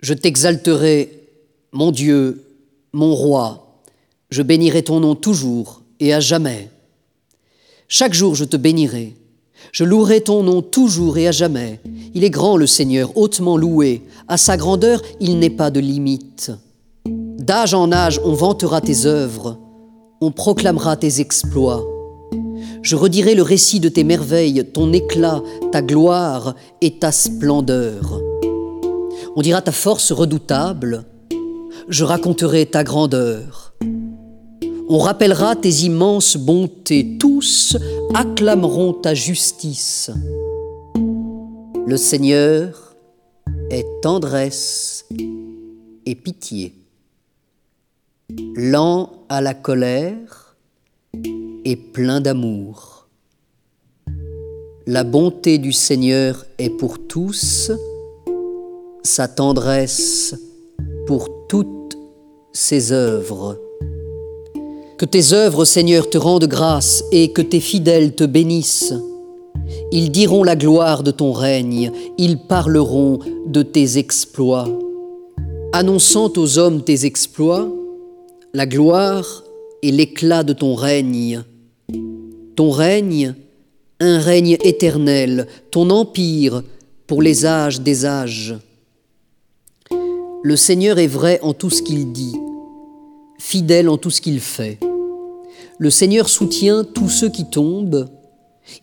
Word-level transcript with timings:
Je 0.00 0.12
t'exalterai, 0.14 1.28
mon 1.72 1.90
Dieu, 1.90 2.44
mon 2.92 3.14
roi, 3.14 3.80
je 4.30 4.42
bénirai 4.42 4.82
ton 4.82 5.00
nom 5.00 5.14
toujours 5.14 5.82
et 6.00 6.12
à 6.12 6.20
jamais. 6.20 6.70
Chaque 7.88 8.12
jour 8.12 8.34
je 8.34 8.44
te 8.44 8.56
bénirai, 8.56 9.14
je 9.72 9.84
louerai 9.84 10.20
ton 10.20 10.42
nom 10.42 10.60
toujours 10.60 11.16
et 11.18 11.28
à 11.28 11.32
jamais. 11.32 11.80
Il 12.14 12.24
est 12.24 12.30
grand 12.30 12.56
le 12.56 12.66
Seigneur, 12.66 13.16
hautement 13.16 13.56
loué, 13.56 14.02
à 14.28 14.36
sa 14.36 14.56
grandeur 14.56 15.00
il 15.20 15.38
n'est 15.38 15.50
pas 15.50 15.70
de 15.70 15.80
limite. 15.80 16.52
D'âge 17.06 17.74
en 17.74 17.90
âge 17.90 18.20
on 18.24 18.34
vantera 18.34 18.80
tes 18.80 19.06
œuvres, 19.06 19.58
on 20.20 20.30
proclamera 20.30 20.96
tes 20.96 21.20
exploits. 21.20 21.84
Je 22.82 22.96
redirai 22.96 23.34
le 23.34 23.42
récit 23.42 23.80
de 23.80 23.88
tes 23.88 24.04
merveilles, 24.04 24.64
ton 24.72 24.92
éclat, 24.92 25.42
ta 25.72 25.82
gloire 25.82 26.54
et 26.80 26.98
ta 26.98 27.12
splendeur. 27.12 28.20
On 29.38 29.42
dira 29.42 29.60
ta 29.60 29.70
force 29.70 30.12
redoutable, 30.12 31.04
je 31.90 32.04
raconterai 32.04 32.64
ta 32.64 32.82
grandeur. 32.84 33.74
On 34.88 34.96
rappellera 34.96 35.54
tes 35.54 35.84
immenses 35.84 36.38
bontés, 36.38 37.18
tous 37.20 37.76
acclameront 38.14 38.94
ta 38.94 39.12
justice. 39.12 40.10
Le 41.86 41.98
Seigneur 41.98 42.96
est 43.68 43.84
tendresse 44.00 45.04
et 46.06 46.14
pitié, 46.14 46.72
lent 48.56 49.10
à 49.28 49.42
la 49.42 49.52
colère 49.52 50.56
et 51.66 51.76
plein 51.76 52.22
d'amour. 52.22 53.06
La 54.86 55.04
bonté 55.04 55.58
du 55.58 55.74
Seigneur 55.74 56.46
est 56.58 56.70
pour 56.70 57.06
tous, 57.06 57.70
sa 59.06 59.28
tendresse 59.28 60.34
pour 61.06 61.28
toutes 61.48 61.96
ses 62.52 62.92
œuvres. 62.92 63.58
Que 64.98 65.04
tes 65.04 65.32
œuvres, 65.32 65.64
Seigneur, 65.64 66.10
te 66.10 66.18
rendent 66.18 66.46
grâce 66.46 67.04
et 67.12 67.32
que 67.32 67.42
tes 67.42 67.60
fidèles 67.60 68.14
te 68.14 68.24
bénissent. 68.24 68.94
Ils 69.92 70.10
diront 70.10 70.42
la 70.42 70.56
gloire 70.56 71.02
de 71.02 71.10
ton 71.10 71.32
règne, 71.32 71.90
ils 72.18 72.38
parleront 72.38 73.18
de 73.46 73.62
tes 73.62 73.98
exploits. 73.98 74.68
Annonçant 75.72 76.32
aux 76.36 76.58
hommes 76.58 76.82
tes 76.82 77.04
exploits, 77.04 77.68
la 78.54 78.66
gloire 78.66 79.44
et 79.82 79.92
l'éclat 79.92 80.42
de 80.42 80.52
ton 80.52 80.74
règne. 80.74 81.42
Ton 82.54 82.70
règne, 82.70 83.34
un 84.00 84.18
règne 84.18 84.56
éternel, 84.62 85.46
ton 85.70 85.90
empire 85.90 86.62
pour 87.06 87.22
les 87.22 87.44
âges 87.44 87.80
des 87.80 88.06
âges. 88.06 88.56
Le 90.42 90.56
Seigneur 90.56 90.98
est 90.98 91.06
vrai 91.06 91.40
en 91.42 91.54
tout 91.54 91.70
ce 91.70 91.82
qu'il 91.82 92.12
dit, 92.12 92.36
fidèle 93.38 93.88
en 93.88 93.96
tout 93.96 94.10
ce 94.10 94.20
qu'il 94.20 94.40
fait. 94.40 94.78
Le 95.78 95.90
Seigneur 95.90 96.28
soutient 96.28 96.84
tous 96.84 97.08
ceux 97.08 97.28
qui 97.28 97.48
tombent, 97.48 98.08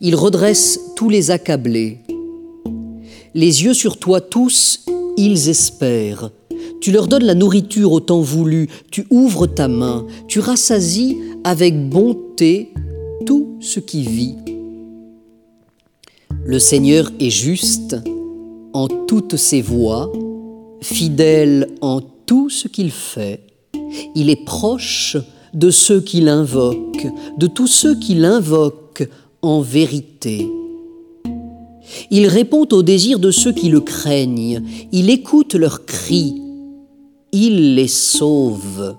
il 0.00 0.14
redresse 0.14 0.80
tous 0.96 1.08
les 1.08 1.30
accablés. 1.30 2.00
Les 3.34 3.64
yeux 3.64 3.74
sur 3.74 3.98
toi 3.98 4.20
tous, 4.20 4.84
ils 5.16 5.48
espèrent. 5.48 6.30
Tu 6.80 6.92
leur 6.92 7.08
donnes 7.08 7.24
la 7.24 7.34
nourriture 7.34 7.92
au 7.92 8.00
temps 8.00 8.20
voulu, 8.20 8.68
tu 8.90 9.06
ouvres 9.10 9.46
ta 9.46 9.68
main, 9.68 10.06
tu 10.28 10.40
rassasies 10.40 11.18
avec 11.44 11.88
bonté 11.88 12.72
tout 13.24 13.56
ce 13.60 13.80
qui 13.80 14.02
vit. 14.02 14.36
Le 16.44 16.58
Seigneur 16.58 17.10
est 17.20 17.30
juste 17.30 17.96
en 18.74 18.88
toutes 18.88 19.36
ses 19.36 19.62
voies, 19.62 20.12
fidèle 20.84 21.68
en 21.80 22.00
tout 22.26 22.50
ce 22.50 22.68
qu'il 22.68 22.90
fait. 22.90 23.40
Il 24.14 24.28
est 24.28 24.44
proche 24.44 25.16
de 25.54 25.70
ceux 25.70 26.00
qui 26.00 26.20
l'invoquent, 26.20 27.08
de 27.38 27.46
tous 27.46 27.66
ceux 27.66 27.98
qui 27.98 28.14
l'invoquent 28.14 29.08
en 29.40 29.60
vérité. 29.60 30.46
Il 32.10 32.26
répond 32.26 32.66
aux 32.70 32.82
désirs 32.82 33.18
de 33.18 33.30
ceux 33.30 33.52
qui 33.52 33.68
le 33.68 33.80
craignent, 33.80 34.62
il 34.92 35.10
écoute 35.10 35.54
leurs 35.54 35.86
cris, 35.86 36.42
il 37.32 37.74
les 37.74 37.88
sauve. 37.88 38.96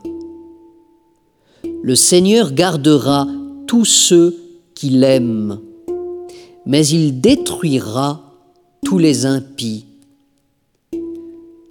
Le 1.83 1.95
Seigneur 1.95 2.51
gardera 2.51 3.27
tous 3.67 3.85
ceux 3.85 4.35
qui 4.73 4.89
l'aiment, 4.89 5.59
mais 6.65 6.85
il 6.87 7.21
détruira 7.21 8.21
tous 8.83 8.97
les 8.97 9.25
impies 9.25 9.85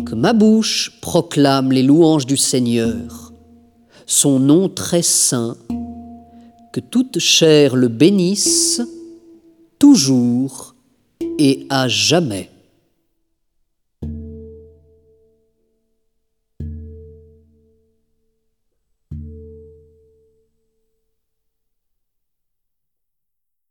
que 0.05 0.15
ma 0.15 0.33
bouche 0.33 0.93
proclame 1.01 1.73
les 1.73 1.83
louanges 1.83 2.27
du 2.27 2.37
Seigneur, 2.37 3.33
son 4.07 4.39
nom 4.39 4.69
très 4.69 5.03
saint, 5.03 5.57
que 6.73 6.81
toute 6.81 7.19
chair 7.19 7.77
le 7.77 7.89
bénisse, 7.89 8.83
toujours 9.79 10.75
et 11.39 11.67
à 11.71 11.89
jamais. 11.89 12.51